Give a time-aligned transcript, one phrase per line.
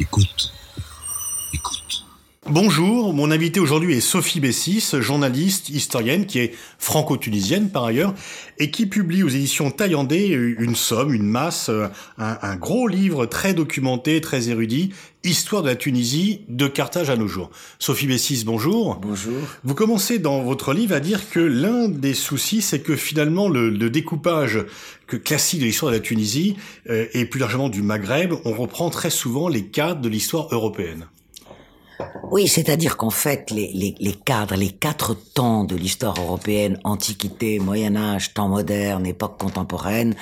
[0.00, 0.50] Écoute.
[2.52, 8.12] Bonjour, mon invité aujourd'hui est Sophie Bessis, journaliste, historienne, qui est franco-tunisienne par ailleurs,
[8.58, 11.70] et qui publie aux éditions Taillandais une somme, une masse,
[12.18, 14.90] un, un, gros livre très documenté, très érudit,
[15.22, 17.50] Histoire de la Tunisie, de Carthage à nos jours.
[17.78, 18.96] Sophie Bessis, bonjour.
[18.96, 19.38] Bonjour.
[19.62, 23.70] Vous commencez dans votre livre à dire que l'un des soucis, c'est que finalement le,
[23.70, 24.58] le, découpage
[25.06, 26.56] que classique de l'histoire de la Tunisie,
[26.88, 31.06] euh, et plus largement du Maghreb, on reprend très souvent les cadres de l'histoire européenne.
[32.30, 37.58] Oui, c'est-à-dire qu'en fait, les, les, les, cadres, les quatre temps de l'histoire européenne, Antiquité,
[37.58, 40.14] Moyen Âge, temps moderne, époque contemporaine,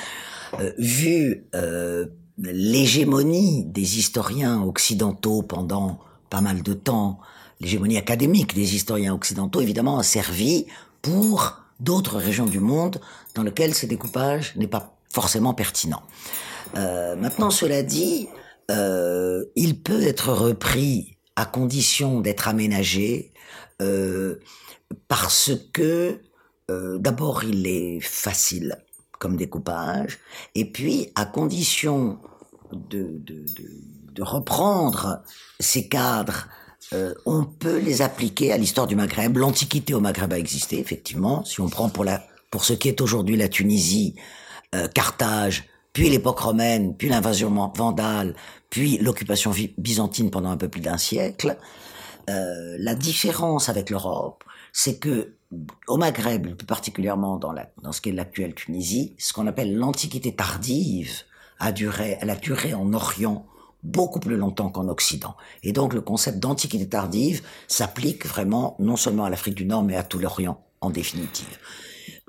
[0.61, 2.07] euh, vu euh,
[2.39, 5.99] l'hégémonie des historiens occidentaux pendant
[6.31, 7.19] pas mal de temps,
[7.61, 10.67] l'hégémonie académique des historiens occidentaux, évidemment, a servi
[11.03, 13.01] pour d'autres régions du monde
[13.35, 16.03] dans lesquelles ce découpage n'est pas forcément pertinent.
[16.77, 18.29] Euh, maintenant, cela dit,
[18.71, 23.33] euh, il peut être repris à condition d'être aménagé,
[23.81, 24.41] euh,
[25.07, 26.21] parce que
[26.69, 28.77] euh, d'abord il est facile
[29.21, 30.19] comme découpage,
[30.57, 32.19] et puis à condition
[32.73, 33.23] de,
[34.21, 35.23] reprendre
[35.61, 36.49] ces cadres,
[36.93, 39.37] euh, on peut les appliquer à l'histoire du Maghreb.
[39.37, 41.45] L'Antiquité au Maghreb a existé, effectivement.
[41.45, 44.17] Si on prend pour, ce qui est aujourd'hui la Tunisie,
[44.93, 48.37] Carthage, puis l'époque romaine, puis l'invasion vandale,
[48.71, 51.59] puis l'occupation byzantine pendant un peu plus d'un siècle.
[52.31, 55.35] Euh, la différence avec l'Europe, c'est que
[55.89, 59.75] au Maghreb, plus particulièrement dans, la, dans ce qui est l'actuelle Tunisie, ce qu'on appelle
[59.75, 61.23] l'Antiquité tardive
[61.59, 63.45] a duré, elle a duré en Orient
[63.83, 65.35] beaucoup plus longtemps qu'en Occident.
[65.65, 69.97] Et donc le concept d'Antiquité tardive s'applique vraiment non seulement à l'Afrique du Nord, mais
[69.97, 71.59] à tout l'Orient en définitive.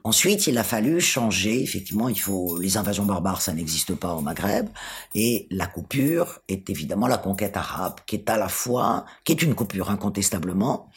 [0.03, 1.61] Ensuite, il a fallu changer.
[1.61, 4.69] Effectivement, il faut les invasions barbares, ça n'existe pas au Maghreb,
[5.15, 9.41] et la coupure est évidemment la conquête arabe, qui est à la fois, qui est
[9.41, 10.89] une coupure incontestablement,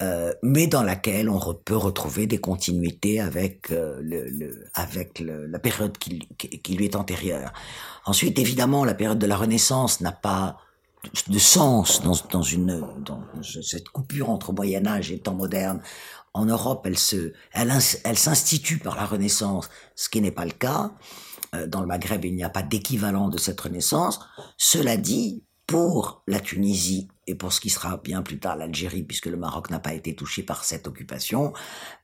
[0.00, 5.46] euh, mais dans laquelle on peut retrouver des continuités avec euh, le, le, avec le,
[5.46, 7.52] la période qui, qui, lui est antérieure.
[8.04, 10.58] Ensuite, évidemment, la période de la Renaissance n'a pas
[11.28, 15.80] de sens dans, dans une dans cette coupure entre Moyen Âge et temps moderne
[16.34, 17.72] en Europe, elle se, elle,
[18.04, 20.92] elle s'institue par la Renaissance, ce qui n'est pas le cas.
[21.54, 24.20] Euh, dans le Maghreb, il n'y a pas d'équivalent de cette Renaissance.
[24.56, 29.26] Cela dit, pour la Tunisie et pour ce qui sera bien plus tard l'Algérie, puisque
[29.26, 31.52] le Maroc n'a pas été touché par cette occupation,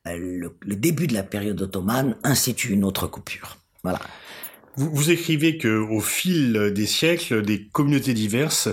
[0.07, 3.57] euh, le, le, début de la période ottomane institue une autre coupure.
[3.83, 4.01] Voilà.
[4.77, 8.69] Vous, écrivez que au fil des siècles, des communautés diverses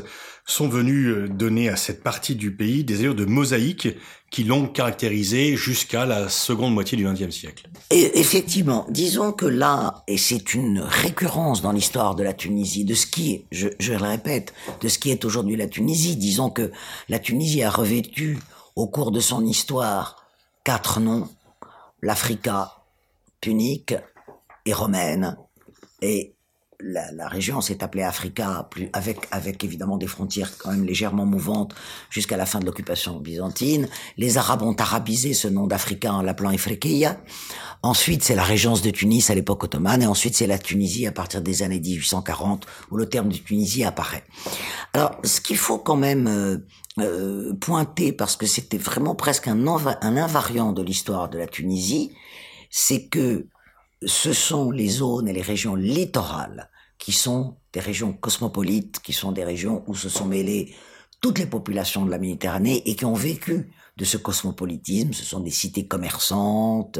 [0.45, 3.89] sont venus euh, donner à cette partie du pays des allures de mosaïque
[4.31, 7.69] qui l'ont caractérisé jusqu'à la seconde moitié du XXe siècle.
[7.91, 13.05] Effectivement, disons que là, et c'est une récurrence dans l'histoire de la Tunisie, de ce
[13.05, 16.71] qui est, je, je le répète, de ce qui est aujourd'hui la Tunisie, disons que
[17.09, 18.39] la Tunisie a revêtu
[18.75, 20.25] au cours de son histoire
[20.63, 21.27] quatre noms,
[22.01, 22.71] l'Africa
[23.41, 23.95] punique
[24.65, 25.37] et romaine,
[26.01, 26.35] et
[26.83, 31.25] la, la, région s'est appelée Africa, plus, avec, avec évidemment des frontières quand même légèrement
[31.25, 31.75] mouvantes
[32.09, 33.87] jusqu'à la fin de l'occupation byzantine.
[34.17, 37.21] Les Arabes ont arabisé ce nom d'Africa en l'appelant Ifriqiya.
[37.83, 41.11] Ensuite, c'est la régence de Tunis à l'époque ottomane, et ensuite c'est la Tunisie à
[41.11, 44.23] partir des années 1840 où le terme de Tunisie apparaît.
[44.93, 46.57] Alors, ce qu'il faut quand même euh,
[46.99, 52.11] euh, pointer, parce que c'était vraiment presque un, un invariant de l'histoire de la Tunisie,
[52.69, 53.47] c'est que
[54.05, 59.31] ce sont les zones et les régions littorales qui sont des régions cosmopolites, qui sont
[59.31, 60.75] des régions où se sont mêlées
[61.19, 65.13] toutes les populations de la Méditerranée et qui ont vécu de ce cosmopolitisme.
[65.13, 66.99] Ce sont des cités commerçantes.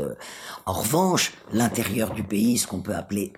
[0.66, 3.34] En revanche, l'intérieur du pays, ce qu'on peut appeler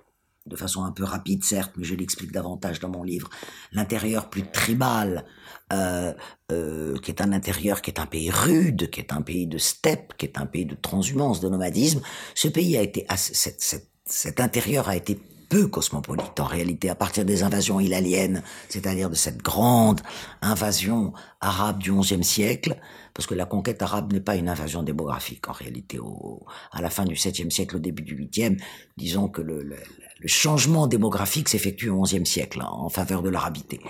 [0.45, 3.29] de façon un peu rapide certes, mais je l'explique davantage dans mon livre,
[3.71, 5.25] l'intérieur plus tribal,
[5.71, 6.13] euh,
[6.51, 9.57] euh, qui est un intérieur qui est un pays rude, qui est un pays de
[9.57, 12.01] steppe, qui est un pays de transhumance, de nomadisme,
[12.35, 15.18] ce pays a été, cet, cet, intérieur a été
[15.50, 16.89] peu cosmopolite en réalité.
[16.89, 20.01] À partir des invasions hilaliennes, c'est-à-dire de cette grande
[20.41, 22.77] invasion arabe du XIe siècle,
[23.13, 26.00] parce que la conquête arabe n'est pas une invasion démographique en réalité.
[26.00, 28.57] Au, à la fin du VIIe siècle, au début du VIIIe,
[28.97, 29.77] disons que le, le,
[30.23, 33.81] le changement démographique s'effectue au XIe siècle hein, en faveur de l'arabité.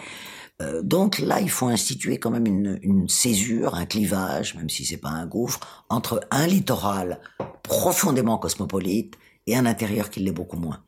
[0.61, 4.83] Euh, donc là, il faut instituer quand même une, une césure, un clivage, même si
[4.83, 7.21] c'est pas un gouffre, entre un littoral
[7.61, 9.15] profondément cosmopolite
[9.45, 10.83] et un intérieur qui l'est beaucoup moins.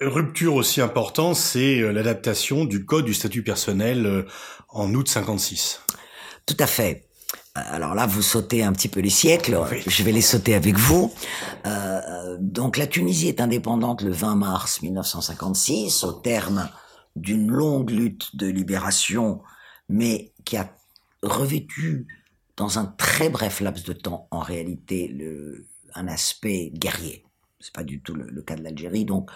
[0.00, 4.26] Rupture aussi importante, c'est euh, l'adaptation du code du statut personnel euh,
[4.68, 5.80] en août 56.
[6.46, 7.07] Tout à fait.
[7.70, 9.58] Alors là, vous sautez un petit peu les siècles.
[9.70, 9.82] Oui.
[9.86, 11.12] Je vais les sauter avec vous.
[11.66, 16.68] Euh, donc la Tunisie est indépendante le 20 mars 1956, au terme
[17.16, 19.42] d'une longue lutte de libération,
[19.88, 20.70] mais qui a
[21.22, 22.06] revêtu
[22.56, 27.24] dans un très bref laps de temps, en réalité, le, un aspect guerrier.
[27.60, 29.04] C'est pas du tout le, cas de l'Algérie.
[29.04, 29.30] Donc,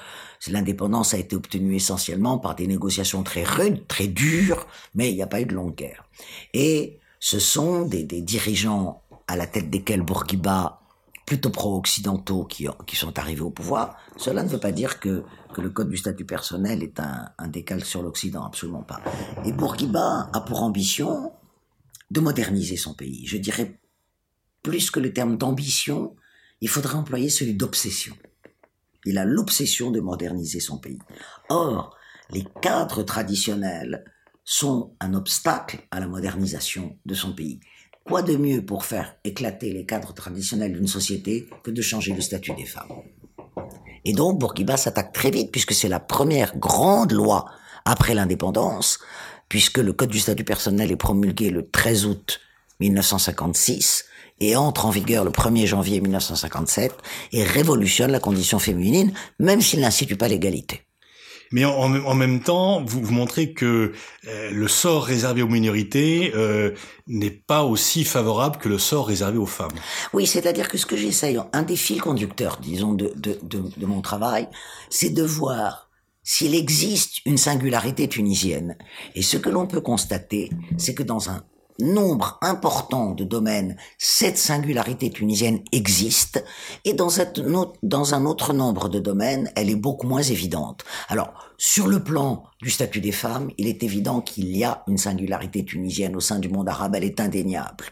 [0.46, 5.22] l'indépendance a été obtenue essentiellement par des négociations très rudes, très dures, mais il n'y
[5.22, 6.08] a pas eu de longue guerre.
[6.54, 10.80] Et ce sont des, dirigeants à la tête desquels Bourguiba
[11.24, 12.66] plutôt pro-occidentaux qui,
[12.96, 15.22] sont arrivés au pouvoir, cela ne veut pas dire que,
[15.56, 19.00] le code du statut personnel est un, un sur l'Occident, absolument pas.
[19.44, 21.32] Et Bourguiba a pour ambition
[22.10, 23.24] de moderniser son pays.
[23.24, 23.78] Je dirais
[24.64, 26.16] plus que le terme d'ambition,
[26.60, 28.16] il faudrait employer celui d'obsession.
[29.04, 30.98] Il a l'obsession de moderniser son pays.
[31.50, 31.96] Or,
[32.30, 34.04] les cadres traditionnels
[34.44, 37.60] sont un obstacle à la modernisation de son pays.
[38.04, 42.20] Quoi de mieux pour faire éclater les cadres traditionnels d'une société que de changer le
[42.20, 42.90] statut des femmes?
[44.04, 47.46] Et donc Bourguiba s'attaque très vite, puisque c'est la première grande loi
[47.84, 48.98] après l'indépendance,
[49.48, 52.40] puisque le Code du statut personnel est promulgué le 13 août
[52.80, 54.06] 1956
[54.40, 56.92] et entre en vigueur le 1er janvier 1957
[57.32, 60.82] et révolutionne la condition féminine, même s'il n'institue pas l'égalité.
[61.52, 63.92] Mais en, même temps, vous, vous montrez que
[64.26, 66.72] euh, le sort réservé aux minorités euh,
[67.06, 69.72] n'est pas aussi favorable que le sort réservé aux femmes.
[70.12, 73.86] Oui, c'est-à-dire que ce que j'essaye, un des fils conducteurs, disons, de, de, de, de
[73.86, 74.48] mon travail,
[74.90, 75.90] c'est de voir
[76.22, 78.76] s'il existe une singularité tunisienne.
[79.14, 81.42] Et ce que l'on peut constater, c'est que dans un
[81.78, 86.44] nombre important de domaines, cette singularité tunisienne existe,
[86.84, 90.84] et dans, un autre nombre de domaines, elle est beaucoup moins évidente.
[91.08, 94.98] Alors, sur le plan du statut des femmes, il est évident qu'il y a une
[94.98, 97.86] singularité tunisienne au sein du monde arabe, elle est indéniable.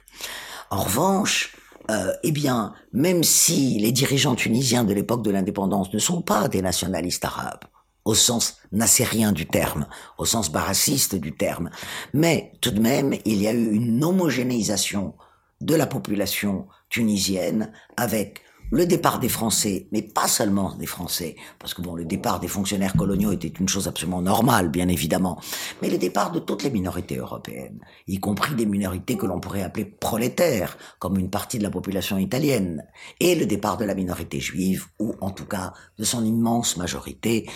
[0.71, 1.57] En revanche,
[1.91, 6.49] euh, eh bien, même si les dirigeants tunisiens de l'époque de l'indépendance ne sont pas
[6.49, 7.65] des nationalistes arabes,
[8.05, 9.87] au sens nassérien du terme,
[10.19, 11.71] au sens barassiste du terme.
[12.15, 15.15] Mais tout de même, il y a eu une homogénéisation
[15.61, 18.43] de la population tunisienne avec
[18.73, 22.49] le départ des Français, mais pas seulement des Français, parce que bon, le départ des
[22.49, 25.41] fonctionnaires coloniaux était une chose absolument normale, bien évidemment,
[25.83, 29.63] mais le départ de toutes les minorités européennes, y compris des minorités que l'on pourrait
[29.63, 32.85] appeler prolétaires, comme une partie de la population italienne,
[33.19, 37.49] et le départ de la minorité juive, ou en tout cas de son immense majorité,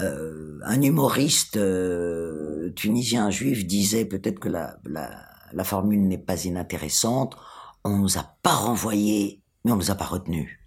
[0.00, 4.76] euh, un humoriste euh, tunisien juif disait peut-être que la,
[5.64, 7.36] formule n'est pas inintéressante.
[7.84, 10.58] On nous a pas renvoyés, mais on nous a pas retenus.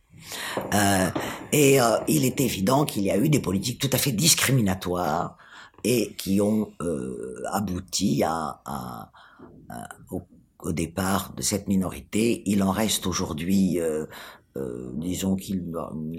[0.74, 1.10] Euh,
[1.52, 1.78] et
[2.08, 5.38] il est évident qu'il y a eu des politiques tout à fait discriminatoires
[5.84, 6.72] et qui ont
[7.52, 8.24] abouti
[10.12, 12.44] au, départ de cette minorité.
[12.46, 13.80] Il en reste aujourd'hui
[14.94, 15.64] disons qu'il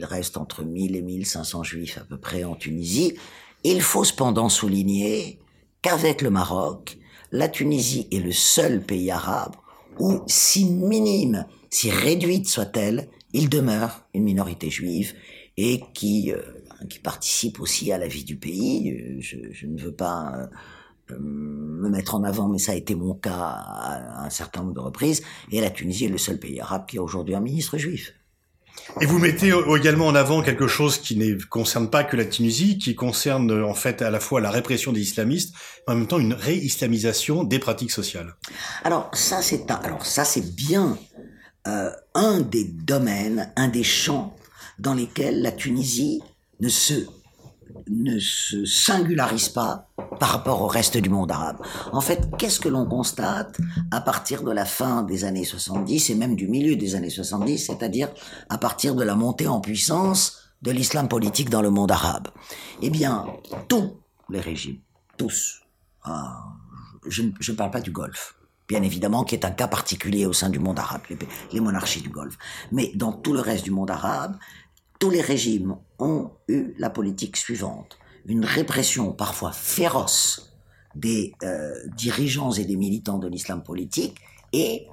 [0.02, 3.14] reste entre 1000 et 1500 juifs à peu près en Tunisie.
[3.64, 5.38] Il faut cependant souligner
[5.82, 6.98] qu'avec le Maroc,
[7.32, 9.54] la Tunisie est le seul pays arabe
[9.98, 15.14] où, si minime, si réduite soit-elle, il demeure une minorité juive
[15.56, 16.40] et qui, euh,
[17.02, 18.90] participe aussi à la vie du pays.
[18.90, 20.48] Euh, je, je ne veux pas
[21.18, 24.80] me mettre en avant, mais ça a été mon cas à un certain nombre de
[24.80, 25.22] reprises.
[25.50, 28.14] Et la Tunisie est le seul pays arabe qui a aujourd'hui un ministre juif.
[29.00, 32.78] Et vous mettez également en avant quelque chose qui ne concerne pas que la Tunisie,
[32.78, 35.54] qui concerne en fait à la fois la répression des islamistes,
[35.86, 38.34] mais en même temps une réislamisation des pratiques sociales.
[38.84, 40.98] Alors ça c'est alors ça c'est bien
[41.66, 44.36] euh, un des domaines, un des champs
[44.78, 46.20] dans lesquels la Tunisie
[46.60, 47.06] ne se
[47.88, 49.88] ne se singularise pas
[50.20, 51.56] par rapport au reste du monde arabe.
[51.92, 53.58] En fait, qu'est-ce que l'on constate
[53.90, 57.58] à partir de la fin des années 70 et même du milieu des années 70,
[57.66, 58.10] c'est-à-dire
[58.50, 62.28] à partir de la montée en puissance de l'islam politique dans le monde arabe?
[62.82, 63.26] Eh bien,
[63.66, 63.96] tous
[64.28, 64.80] les régimes,
[65.16, 65.62] tous,
[66.04, 66.44] ah,
[67.08, 68.34] je ne parle pas du Golfe,
[68.68, 71.00] bien évidemment, qui est un cas particulier au sein du monde arabe,
[71.52, 72.36] les, monarchies du Golfe.
[72.72, 74.36] Mais dans tout le reste du monde arabe,
[74.98, 77.98] tous les régimes ont eu la politique suivante.
[78.26, 80.52] Une répression parfois féroce
[80.94, 84.16] des euh, dirigeants et des militants de l'islam politique
[84.52, 84.86] et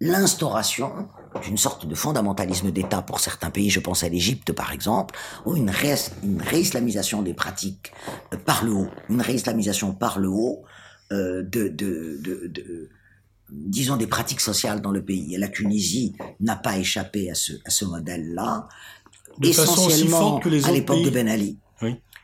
[0.00, 1.08] l'instauration
[1.44, 5.56] d'une sorte de fondamentalisme d'État pour certains pays, je pense à l'Égypte par exemple, ou
[5.56, 7.92] une, ré une réislamisation des pratiques
[8.32, 10.64] euh, par le haut, une réislamisation par le haut
[11.12, 12.90] euh, de, de, de, de,
[13.50, 15.34] disons, des pratiques sociales dans le pays.
[15.34, 18.68] Et la Tunisie n'a pas échappé à ce, à ce modèle-là
[19.42, 21.58] essentiellement à l'époque de Ben Ali.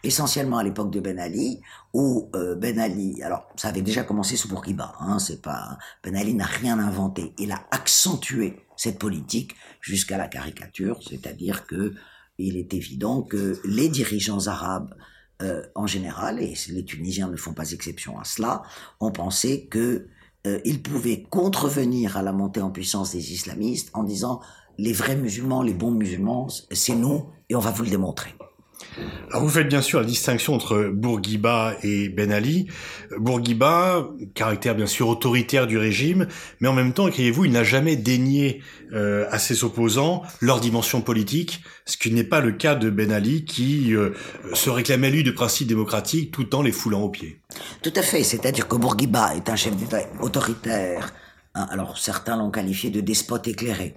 [0.02, 1.60] Essentiellement à l'époque de Ben Ali,
[1.92, 6.16] où euh, Ben Ali, alors ça avait déjà commencé sous Bourguiba, hein, c'est pas Ben
[6.16, 11.94] Ali n'a rien inventé, il a accentué cette politique jusqu'à la caricature, c'est-à-dire que
[12.38, 14.94] il est évident que les dirigeants arabes
[15.42, 18.62] euh, en général, et les Tunisiens ne font pas exception à cela,
[19.00, 20.08] ont pensé que
[20.46, 24.40] euh, ils pouvaient contrevenir à la montée en puissance des islamistes en disant
[24.78, 28.34] les vrais musulmans, les bons musulmans, c'est nous et on va vous le démontrer.
[29.28, 32.66] Alors vous faites bien sûr la distinction entre Bourguiba et Ben Ali.
[33.18, 36.26] Bourguiba, caractère bien sûr autoritaire du régime,
[36.60, 41.00] mais en même temps, écrivez-vous, il n'a jamais dénié euh, à ses opposants leur dimension
[41.00, 44.10] politique, ce qui n'est pas le cas de Ben Ali qui euh,
[44.54, 47.40] se réclamait lui de principes démocratiques tout en les foulant aux pieds.
[47.82, 51.12] Tout à fait, c'est-à-dire que Bourguiba est un chef d'État autoritaire.
[51.54, 53.94] Hein, alors certains l'ont qualifié de despote éclairé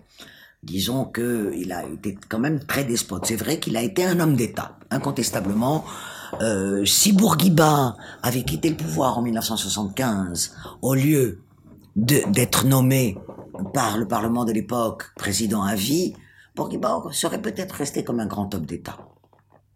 [0.64, 3.26] disons qu'il a été quand même très despote.
[3.26, 5.84] C'est vrai qu'il a été un homme d'État, incontestablement.
[6.42, 11.42] Euh, si Bourguiba avait quitté le pouvoir en 1975, au lieu
[11.96, 13.18] d'être nommé
[13.74, 16.16] par le Parlement de l'époque président à vie,
[16.56, 18.98] Bourguiba serait peut-être resté comme un grand homme d'État.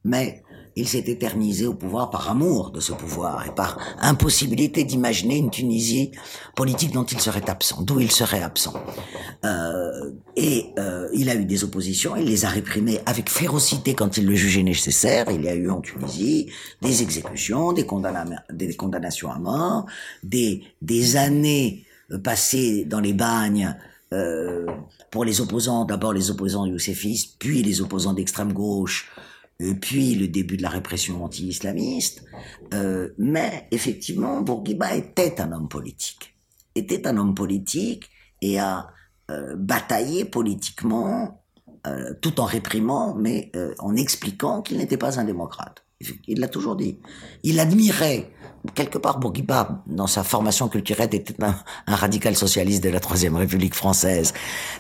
[0.04, 0.44] Mais
[0.78, 5.50] il s'est éternisé au pouvoir par amour de ce pouvoir et par impossibilité d'imaginer une
[5.50, 6.12] Tunisie
[6.56, 8.74] politique dont il serait absent, d'où il serait absent.
[9.44, 14.18] Euh, et euh, il a eu des oppositions, il les a réprimées avec férocité quand
[14.18, 15.26] il le jugeait nécessaire.
[15.32, 16.52] Il y a eu en Tunisie
[16.84, 19.88] des exécutions, des, condamnations à mort,
[20.22, 21.86] des, des années
[22.24, 23.76] passées dans les bagnes
[24.14, 24.66] euh,
[25.12, 29.12] pour les opposants, d'abord les opposants youssefistes, puis les opposants d'extrême gauche,
[29.82, 32.24] puis le début de la répression anti-islamiste.
[32.74, 36.36] Euh, mais effectivement, Bourguiba était un homme politique.
[36.76, 38.10] Était un homme politique
[38.42, 38.88] et a
[39.32, 41.44] euh, bataillé politiquement
[41.86, 45.84] euh, tout en réprimant, mais euh, en expliquant qu'il n'était pas un démocrate.
[46.28, 47.00] Il l'a toujours dit.
[47.44, 48.32] Il admirait,
[48.76, 51.56] quelque part, Bourguiba, dans sa formation culturelle, était un,
[51.88, 54.34] radical socialiste de la Troisième République française.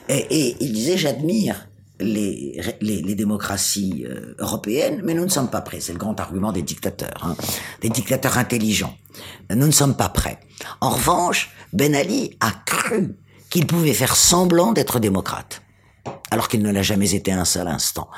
[0.09, 1.67] Et il disait, j'admire
[1.99, 5.79] les, les, les, démocraties euh, européennes, mais nous ne sommes pas prêts.
[5.79, 7.35] C'est le grand argument des dictateurs, hein,
[7.81, 8.95] des dictateurs intelligents.
[9.49, 10.39] Nous ne sommes pas prêts.
[10.81, 13.15] En revanche, Ben Ali a cru
[13.49, 15.61] qu'il pouvait faire semblant d'être démocrate,
[16.31, 18.09] alors qu'il ne l'a jamais été un seul instant.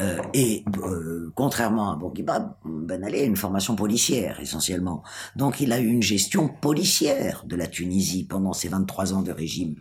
[0.00, 5.02] Euh, et euh, contrairement à Bourguiba, Ben Ali a une formation policière essentiellement.
[5.34, 9.32] Donc il a eu une gestion policière de la Tunisie pendant ses 23 ans de
[9.32, 9.74] régime.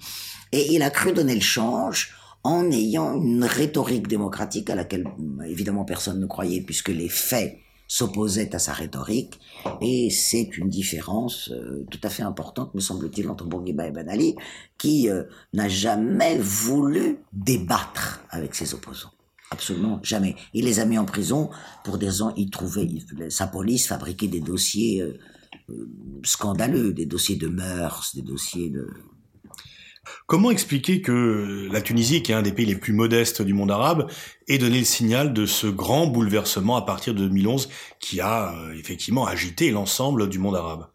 [0.51, 2.15] Et il a cru donner le change
[2.47, 5.03] en ayant une rhétorique démocratique à laquelle
[5.45, 7.57] évidemment personne ne croyait puisque les faits
[7.89, 9.37] s'opposaient à sa rhétorique
[9.81, 14.07] et c'est une différence euh, tout à fait importante me semble-t-il entre Bourguiba et Ben
[14.07, 14.37] Ali
[14.77, 19.11] qui euh, n'a jamais voulu débattre avec ses opposants.
[19.51, 20.35] Absolument jamais.
[20.53, 21.49] Il les a mis en prison
[21.83, 22.33] pour des ans.
[22.37, 22.87] Il trouvait
[23.29, 25.17] sa police fabriquait des dossiers euh,
[26.23, 28.87] scandaleux, des dossiers de mœurs, des dossiers de
[30.25, 33.71] Comment expliquer que la Tunisie, qui est un des pays les plus modestes du monde
[33.71, 34.09] arabe,
[34.47, 38.73] ait donné le signal de ce grand bouleversement à partir de 2011 qui a euh,
[38.73, 40.87] effectivement agité l'ensemble du monde arabe?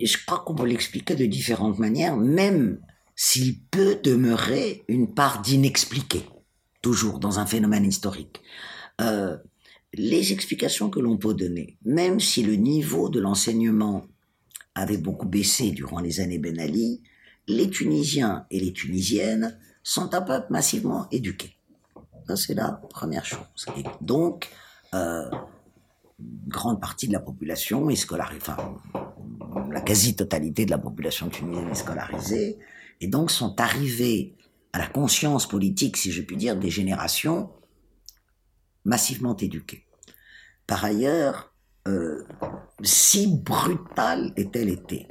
[0.00, 2.80] Je crois qu'on peut l'expliquer de différentes manières, même
[3.16, 6.24] s'il peut demeurer une part d'inexpliqué,
[6.82, 8.40] toujours dans un phénomène historique.
[9.00, 9.36] Euh,
[9.92, 14.06] les explications que l'on peut donner, même si le niveau de l'enseignement
[14.74, 17.02] avait beaucoup baissé durant les années Ben Ali,
[17.46, 21.56] les Tunisiens et les Tunisiennes sont un peuple massivement éduqué.
[22.26, 23.66] Ça, c'est la première chose.
[23.76, 24.48] Et donc,
[24.94, 25.30] euh,
[26.18, 28.76] grande partie de la population est scolarisée, enfin,
[29.70, 32.58] la quasi-totalité de la population tunisienne est scolarisée,
[33.00, 34.36] et donc sont arrivés
[34.72, 37.50] à la conscience politique, si je puis dire, des générations
[38.84, 39.86] massivement éduquées.
[40.66, 41.54] Par ailleurs,
[41.86, 42.26] euh,
[42.82, 45.08] si brutale est-elle été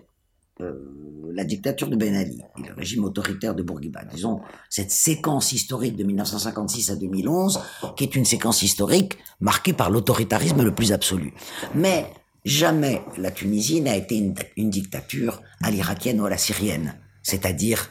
[1.33, 4.03] la dictature de Ben Ali et le régime autoritaire de Bourguiba.
[4.05, 7.59] Disons, cette séquence historique de 1956 à 2011,
[7.95, 11.33] qui est une séquence historique marquée par l'autoritarisme le plus absolu.
[11.75, 12.05] Mais
[12.45, 17.89] jamais la Tunisie n'a été une, dictature à l'irakienne ou à la syrienne, c'est-à-dire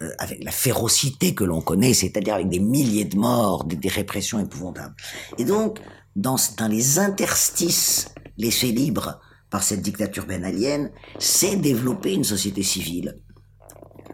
[0.00, 4.38] euh, avec la férocité que l'on connaît, c'est-à-dire avec des milliers de morts, des, répressions
[4.38, 4.94] épouvantables.
[5.38, 5.80] Et donc,
[6.16, 13.20] dans, dans les interstices laissés libres par cette dictature bénalienne, c'est développer une société civile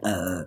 [0.04, 0.42] euh,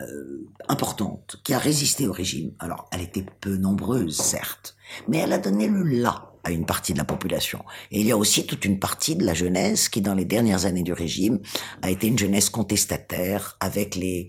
[0.00, 2.52] euh, importante, qui a résisté au régime.
[2.58, 6.92] Alors, elle était peu nombreuse, certes, mais elle a donné le là à une partie
[6.92, 7.64] de la population.
[7.90, 10.66] Et il y a aussi toute une partie de la jeunesse qui, dans les dernières
[10.66, 11.40] années du régime,
[11.82, 14.28] a été une jeunesse contestataire avec les,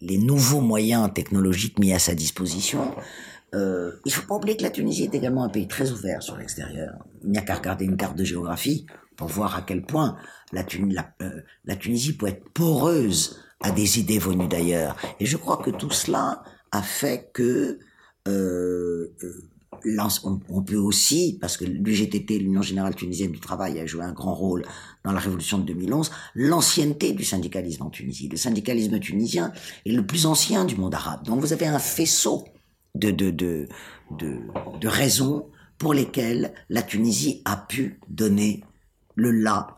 [0.00, 2.94] les nouveaux moyens technologiques mis à sa disposition.
[3.54, 6.36] Euh, il faut pas oublier que la Tunisie est également un pays très ouvert sur
[6.36, 6.92] l'extérieur.
[7.22, 10.16] Il n'y a qu'à regarder une carte de géographie pour voir à quel point
[10.52, 10.64] la,
[11.22, 14.96] euh, la, Tunisie peut être poreuse à des idées venues d'ailleurs.
[15.20, 16.42] Et je crois que tout cela
[16.72, 17.78] a fait que
[18.28, 19.50] euh, euh
[20.48, 24.34] on, peut aussi, parce que l'UGTT, l'Union Générale Tunisienne du Travail, a joué un grand
[24.34, 24.64] rôle
[25.04, 28.28] dans la révolution de 2011, l'ancienneté du syndicalisme en Tunisie.
[28.28, 29.52] Le syndicalisme tunisien
[29.84, 31.24] est le plus ancien du monde arabe.
[31.24, 32.44] Donc vous avez un faisceau
[32.94, 33.68] de, de, de,
[34.80, 38.62] de raisons pour lesquelles la Tunisie a pu donner
[39.14, 39.76] le là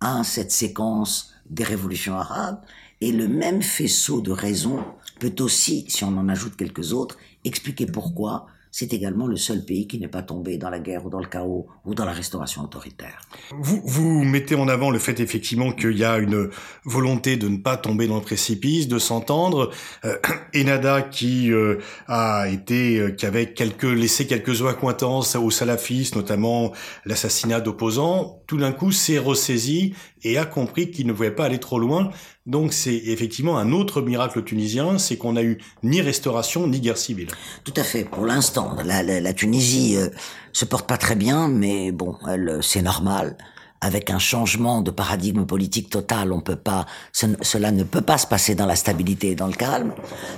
[0.00, 2.60] à cette séquence des révolutions arabes.
[3.00, 4.82] Et le même faisceau de raisons
[5.20, 8.46] peut aussi, si on en ajoute quelques autres, expliquer pourquoi
[8.78, 11.26] c'est également le seul pays qui n'est pas tombé dans la guerre ou dans le
[11.26, 13.22] chaos ou dans la restauration autoritaire.
[13.58, 16.50] Vous, vous mettez en avant le fait effectivement qu'il y a une
[16.84, 19.70] volonté de ne pas tomber dans le précipice, de s'entendre.
[20.04, 20.18] Euh,
[20.54, 26.72] Enada qui euh, a été, euh, qui avait quelques laissé quelques accointances aux salafistes, notamment
[27.06, 29.94] l'assassinat d'opposants, tout d'un coup s'est ressaisi
[30.26, 32.10] et a compris qu'il ne pouvait pas aller trop loin.
[32.46, 36.98] Donc c'est effectivement un autre miracle tunisien, c'est qu'on a eu ni restauration ni guerre
[36.98, 37.28] civile.
[37.64, 38.04] Tout à fait.
[38.04, 40.08] Pour l'instant, la, la, Tunisie euh,
[40.52, 43.36] se porte pas très bien, mais bon, euh, c'est normal.
[43.80, 48.26] Avec un changement de paradigme politique total, on peut pas, cela ne peut pas se
[48.26, 49.94] passer dans la stabilité et dans le calme.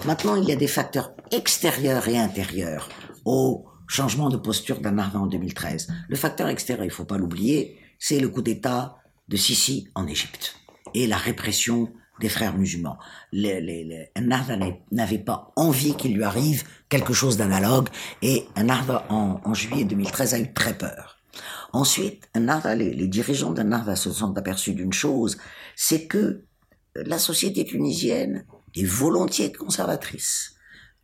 [0.07, 2.89] Maintenant, il y a des facteurs extérieurs et intérieurs
[3.25, 5.89] au changement de posture d'Amarna en 2013.
[6.09, 8.98] Le facteur extérieur, il faut pas l'oublier, c'est le coup d'État
[9.29, 10.57] de Sisi en Égypte
[10.95, 12.99] et la répression des frères musulmans.
[13.33, 14.11] Les, les,
[14.91, 17.89] n'avait pas envie qu'il lui arrive quelque chose d'analogue
[18.23, 21.19] et Narva en, en, juillet 2013 a eu très peur.
[21.73, 25.39] Ensuite, Narva, les, les dirigeants d'Ennahda se sont aperçus d'une chose,
[25.77, 26.45] c'est que
[26.97, 28.45] la société tunisienne
[28.75, 30.55] est volontiers conservatrice.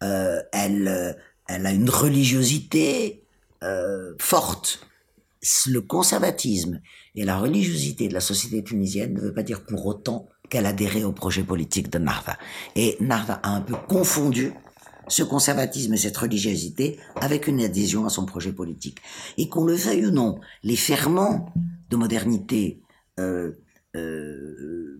[0.02, 1.16] Euh, elle,
[1.48, 3.24] elle a une religiosité
[3.62, 4.86] euh, forte.
[5.66, 6.80] Le conservatisme
[7.14, 11.04] et la religiosité de la société tunisienne ne veut pas dire pour autant qu'elle adhérait
[11.04, 12.36] au projet politique de Narva.
[12.76, 14.52] Et Narva a un peu confondu
[15.08, 18.98] ce conservatisme et cette religiosité avec une adhésion à son projet politique.
[19.36, 21.52] Et qu'on le veuille ou non, les ferments
[21.90, 22.80] de modernité
[23.20, 23.52] euh,
[23.96, 24.98] euh,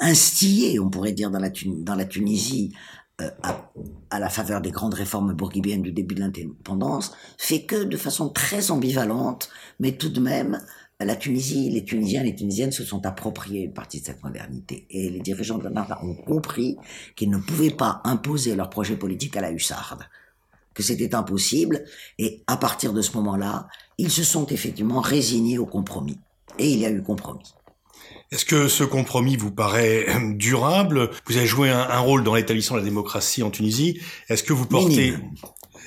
[0.00, 2.72] instillés, on pourrait dire, dans la, dans la Tunisie,
[3.20, 3.70] euh, à,
[4.10, 8.30] à, la faveur des grandes réformes bourguibiennes du début de l'indépendance, fait que de façon
[8.30, 10.60] très ambivalente, mais tout de même,
[11.04, 14.86] la Tunisie, les Tunisiens, les Tunisiennes se sont appropriés une partie de cette modernité.
[14.90, 16.76] Et les dirigeants de la ont compris
[17.16, 20.04] qu'ils ne pouvaient pas imposer leur projet politique à la hussarde,
[20.74, 21.84] que c'était impossible.
[22.18, 26.18] Et à partir de ce moment-là, ils se sont effectivement résignés au compromis.
[26.58, 27.54] Et il y a eu compromis.
[28.32, 31.10] Est-ce que ce compromis vous paraît durable?
[31.26, 34.00] Vous avez joué un, rôle dans l'établissement de la démocratie en Tunisie.
[34.28, 35.14] Est-ce que vous portez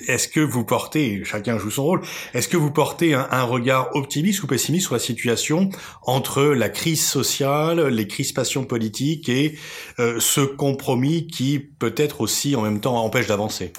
[0.08, 2.02] est-ce que vous portez, chacun joue son rôle,
[2.34, 5.70] est-ce que vous portez un, regard optimiste ou pessimiste sur la situation
[6.02, 9.58] entre la crise sociale, les crispations politiques et
[9.98, 13.72] euh, ce compromis qui peut-être aussi en même temps empêche d'avancer?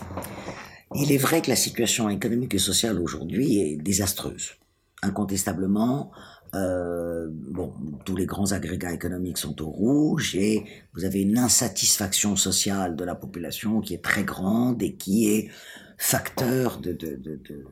[0.95, 4.56] Il est vrai que la situation économique et sociale aujourd'hui est désastreuse.
[5.03, 6.12] Incontestablement,
[6.56, 7.74] euh, bon,
[8.06, 13.04] tous les grands agrégats économiques sont au rouge et vous avez une insatisfaction sociale de
[13.04, 15.50] la population qui est très grande et qui est
[15.98, 17.66] facteur de, de, de,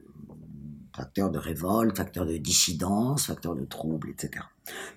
[0.96, 4.44] facteur de révolte, facteur de dissidence, facteur de trouble, etc.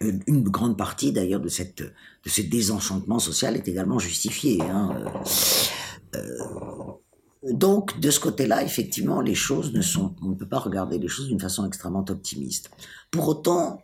[0.01, 4.61] Une, une grande partie d'ailleurs de cette de ce désenchantement social est également justifiée.
[4.63, 4.97] Hein.
[6.15, 6.93] Euh, euh,
[7.43, 11.09] donc de ce côté-là, effectivement, les choses ne sont, on ne peut pas regarder les
[11.09, 12.71] choses d'une façon extrêmement optimiste.
[13.11, 13.83] Pour autant,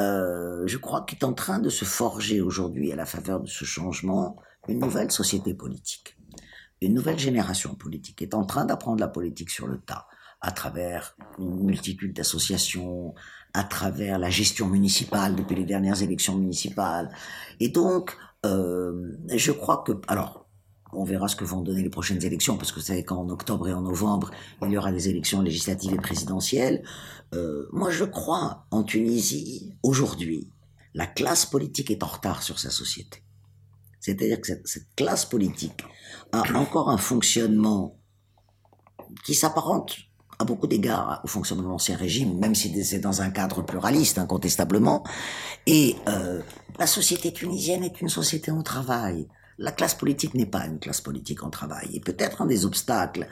[0.00, 3.64] euh, je crois qu'est en train de se forger aujourd'hui, à la faveur de ce
[3.64, 4.36] changement,
[4.68, 6.16] une nouvelle société politique
[6.82, 10.06] une nouvelle génération politique est en train d'apprendre la politique sur le tas,
[10.40, 13.14] à travers une multitude d'associations,
[13.54, 17.10] à travers la gestion municipale depuis les dernières élections municipales.
[17.60, 20.41] Et donc, euh, je crois que, alors,
[20.92, 23.68] on verra ce que vont donner les prochaines élections, parce que vous savez qu'en octobre
[23.68, 24.30] et en novembre,
[24.62, 26.82] il y aura des élections législatives et présidentielles.
[27.34, 30.50] Euh, moi, je crois en Tunisie, aujourd'hui,
[30.94, 33.22] la classe politique est en retard sur sa société.
[34.00, 35.84] C'est-à-dire que cette, classe politique
[36.32, 37.98] a encore un fonctionnement
[39.24, 39.96] qui s'apparente
[40.38, 44.18] à beaucoup d'égards au fonctionnement de l'ancien régime, même si c'est dans un cadre pluraliste,
[44.18, 45.04] incontestablement.
[45.66, 46.42] Et euh,
[46.78, 49.28] la société tunisienne est une société en travail.
[49.62, 51.88] La classe politique n'est pas une classe politique en travail.
[51.94, 53.28] Et peut-être un des obstacles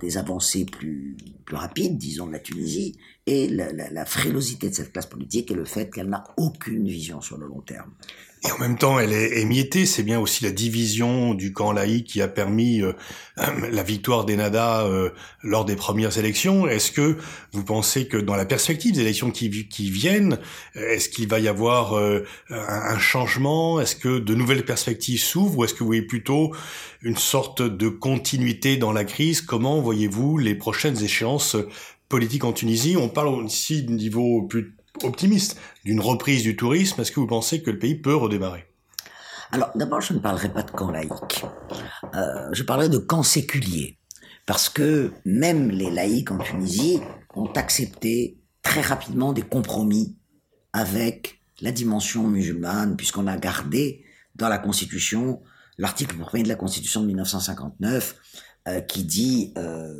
[0.00, 2.96] des avancées plus, plus rapides, disons, de la Tunisie,
[3.26, 7.20] est la, la, frilosité de cette classe politique et le fait qu'elle n'a aucune vision
[7.20, 7.90] sur le long terme.
[8.42, 9.84] Et en même temps, elle est émiettée.
[9.84, 12.94] C'est bien aussi la division du camp laïque qui a permis euh,
[13.70, 15.10] la victoire d'Enada euh,
[15.42, 16.66] lors des premières élections.
[16.66, 17.18] Est-ce que
[17.52, 20.38] vous pensez que dans la perspective des élections qui, qui viennent,
[20.74, 23.78] est-ce qu'il va y avoir euh, un, changement?
[23.78, 25.58] Est-ce que de nouvelles perspectives s'ouvrent?
[25.58, 26.54] Ou est-ce que vous voyez plutôt
[27.02, 31.56] une sorte de continuité dans la crise Comment voyez-vous les prochaines échéances
[32.08, 32.96] politiques en Tunisie?
[32.96, 37.00] On parle ici du niveau plus optimiste d'une reprise du tourisme.
[37.00, 38.64] Est-ce que vous pensez que le pays peut redémarrer?
[39.50, 41.44] Alors d'abord, je ne parlerai pas de camp laïque.
[42.14, 43.98] Euh, je parlerai de camp séculier.
[44.46, 47.00] Parce que même les laïcs en Tunisie
[47.34, 50.16] ont accepté très rapidement des compromis
[50.72, 54.04] avec la dimension musulmane, puisqu'on a gardé
[54.36, 55.42] dans la Constitution
[55.76, 58.14] l'article premier de la Constitution de 1959
[58.70, 59.94] euh, qui dit euh,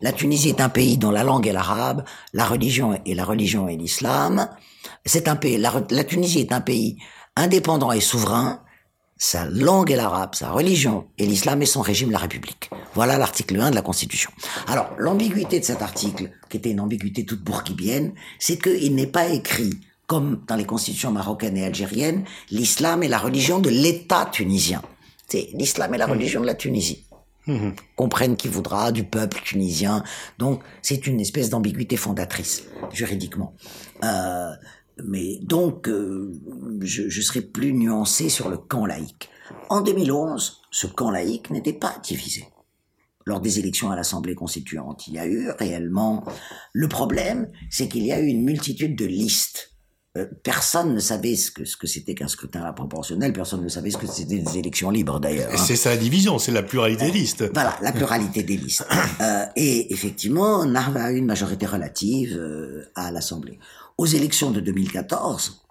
[0.00, 3.68] la Tunisie est un pays dont la langue est l'arabe, la religion est la religion
[3.68, 4.48] est l'islam.
[5.04, 6.96] C'est un pays, la, Tunisie est un pays
[7.36, 8.62] indépendant et souverain.
[9.18, 12.70] Sa langue est l'arabe, sa religion est l'islam et son régime la République.
[12.94, 14.30] Voilà l'article 1 de la Constitution.
[14.66, 19.28] Alors, l'ambiguïté de cet article, qui était une ambiguïté toute bourguibienne, c'est qu'il n'est pas
[19.28, 24.80] écrit, comme dans les constitutions marocaines et algériennes, l'islam est la religion de l'État tunisien.
[25.28, 27.04] C'est l'islam est la religion de la Tunisie.
[27.50, 27.72] Mmh.
[27.96, 30.04] comprenne qui voudra du peuple tunisien.
[30.38, 33.54] Donc c'est une espèce d'ambiguïté fondatrice juridiquement.
[34.04, 34.52] Euh,
[35.04, 36.32] mais donc euh,
[36.80, 39.30] je, je serai plus nuancé sur le camp laïque.
[39.68, 42.46] En 2011, ce camp laïque n'était pas divisé.
[43.26, 46.24] Lors des élections à l'Assemblée constituante, il y a eu réellement...
[46.72, 49.69] Le problème, c'est qu'il y a eu une multitude de listes
[50.24, 53.68] personne ne savait ce que ce que c'était qu'un scrutin à la proportionnelle, personne ne
[53.68, 55.50] savait ce que c'était des élections libres d'ailleurs.
[55.52, 55.56] Hein.
[55.56, 57.44] C'est sa division, c'est la pluralité des listes.
[57.52, 58.86] Voilà, la pluralité des listes.
[59.20, 63.58] Euh, et effectivement, Narva a eu une majorité relative euh, à l'Assemblée.
[63.98, 65.62] Aux élections de 2014,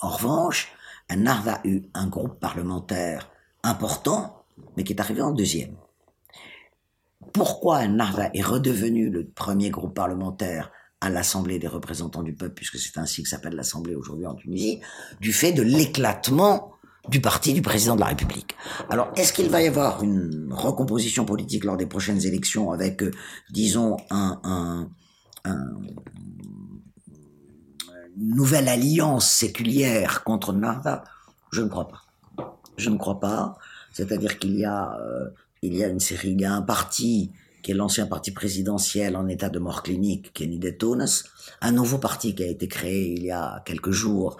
[0.00, 0.72] en revanche,
[1.14, 3.30] Narva a eu un groupe parlementaire
[3.62, 4.44] important,
[4.76, 5.76] mais qui est arrivé en deuxième.
[7.32, 10.70] Pourquoi Narva est redevenu le premier groupe parlementaire
[11.02, 14.80] à l'Assemblée des représentants du peuple, puisque c'est ainsi que s'appelle l'Assemblée aujourd'hui en Tunisie,
[15.20, 16.74] du fait de l'éclatement
[17.08, 18.54] du parti du président de la République.
[18.88, 23.10] Alors, est-ce qu'il va y avoir une recomposition politique lors des prochaines élections avec, euh,
[23.50, 24.88] disons, un, un,
[25.44, 25.58] un,
[28.16, 31.02] une nouvelle alliance séculière contre Narda?
[31.50, 32.02] Je ne crois pas.
[32.76, 33.58] Je ne crois pas.
[33.92, 35.30] C'est-à-dire qu'il y a, euh,
[35.62, 39.16] il y a une série, il y a un parti qui est l'ancien parti présidentiel
[39.16, 41.24] en état de mort clinique, de Tunis,
[41.60, 44.36] un nouveau parti qui a été créé il y a quelques jours,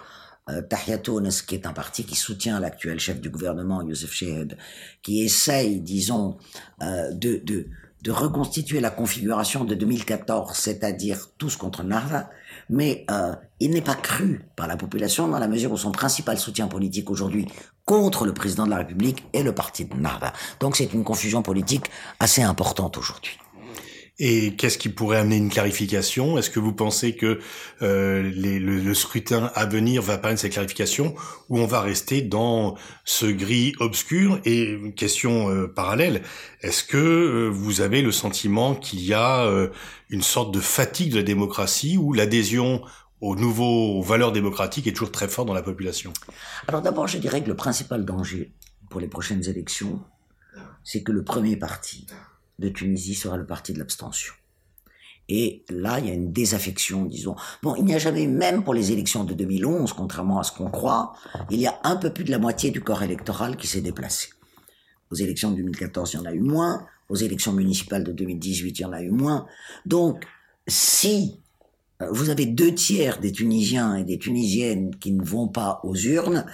[0.49, 0.61] euh,
[1.03, 4.57] Tunis, qui est un parti qui soutient l'actuel chef du gouvernement, Youssef Chehed,
[5.01, 6.37] qui essaye, disons,
[6.81, 7.67] euh, de, de,
[8.03, 12.29] de reconstituer la configuration de 2014, c'est-à-dire tous contre Narva,
[12.69, 16.37] mais euh, il n'est pas cru par la population dans la mesure où son principal
[16.37, 17.47] soutien politique aujourd'hui
[17.85, 20.33] contre le président de la République est le parti de Narva.
[20.59, 21.85] Donc c'est une confusion politique
[22.19, 23.37] assez importante aujourd'hui.
[24.19, 26.37] Et qu'est-ce qui pourrait amener une clarification?
[26.37, 27.39] Est-ce que vous pensez que
[27.81, 31.15] euh, les, le, scrutin à venir va permettre cette clarification
[31.49, 34.39] ou on va rester dans ce gris obscur?
[34.45, 36.21] Et une question euh, parallèle,
[36.61, 39.69] est-ce que euh, vous avez le sentiment qu'il y a euh,
[40.11, 42.83] une sorte de fatigue de la démocratie ou l'adhésion
[43.23, 46.11] aux nouveaux valeurs démocratiques est toujours très forte dans la population
[46.67, 48.51] Alors d'abord, je dirais que le principal danger
[48.89, 50.01] pour les prochaines élections,
[50.83, 52.05] c'est que le premier parti,
[52.59, 54.33] de Tunisie sera le parti de l'abstention.
[55.29, 57.35] Et là, il y a une désaffection, disons.
[57.61, 60.69] Bon, il n'y a jamais, même pour les élections de 2011, contrairement à ce qu'on
[60.69, 61.13] croit,
[61.49, 64.29] il y a un peu plus de la moitié du corps électoral qui s'est déplacé.
[65.11, 66.85] Aux élections de 2014, il y en a eu moins.
[67.07, 69.47] Aux élections municipales de 2018, il y en a eu moins.
[69.85, 70.25] Donc,
[70.67, 71.39] si
[72.11, 76.45] vous avez deux tiers des Tunisiens et des Tunisiennes qui ne vont pas aux urnes,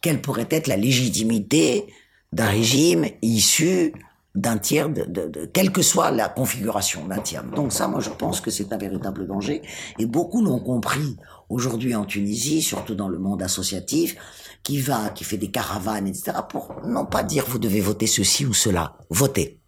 [0.00, 1.86] quelle pourrait être la légitimité
[2.32, 3.92] d'un régime issu
[4.34, 7.44] d'un tiers, de, de, quelle que soit la configuration d'un tiers?
[7.44, 9.62] Donc ça, moi, je pense que c'est un véritable danger.
[9.98, 11.16] Et beaucoup l'ont compris
[11.48, 14.16] aujourd'hui en Tunisie, surtout dans le monde associatif,
[14.64, 18.44] qui va, qui fait des caravanes, etc., pour non pas dire vous devez voter ceci
[18.44, 18.96] ou cela.
[19.10, 19.60] Votez.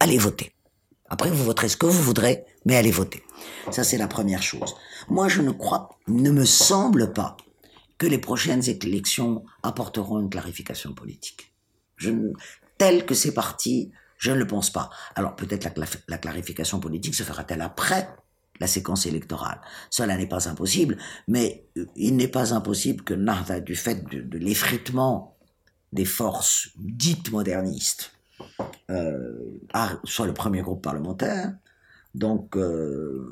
[0.00, 0.52] Allez voter.
[1.10, 3.24] Après, vous voterez ce que vous voudrez, mais allez voter.
[3.70, 4.76] Ça, c'est la première chose.
[5.08, 7.38] Moi, je ne crois, ne me semble pas
[7.96, 11.54] que les prochaines élections apporteront une clarification politique.
[11.96, 12.10] Je,
[12.76, 14.90] tel que c'est parti, je ne le pense pas.
[15.14, 18.10] Alors peut-être la, la, clarification politique se fera-t-elle après
[18.60, 19.62] la séquence électorale?
[19.88, 24.36] Cela n'est pas impossible, mais euh, il n'est pas impossible que Narda, du fait de,
[24.36, 25.38] l'effritement
[25.92, 28.12] des forces dites modernistes,
[28.90, 29.58] euh,
[30.04, 31.54] soit le premier groupe parlementaire,
[32.18, 33.26] donc euh,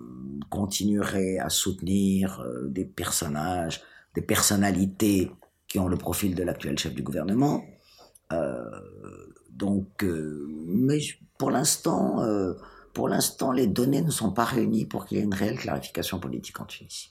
[0.48, 3.82] continuerait à soutenir euh, des personnages
[4.14, 5.30] des personnalités
[5.68, 7.64] qui ont le profil de l'actuel chef du gouvernement.
[8.32, 8.64] Euh,
[9.50, 11.00] donc, euh, mais
[11.36, 12.22] pour l'instant,
[12.94, 16.18] pour l'instant, les données ne sont pas réunies pour qu'il y ait une réelle clarification
[16.18, 17.10] politique en Tunisie.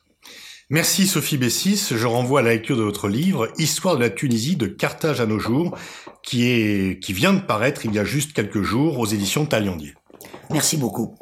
[0.71, 1.89] Merci Sophie Bessis.
[1.91, 5.27] Je renvoie à la lecture de votre livre Histoire de la Tunisie de Carthage à
[5.27, 5.77] nos jours,
[6.23, 9.93] qui est qui vient de paraître il y a juste quelques jours aux éditions Taliandier.
[10.49, 11.15] Merci beaucoup.